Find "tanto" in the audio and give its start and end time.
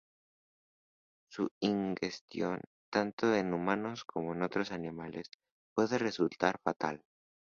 2.91-3.35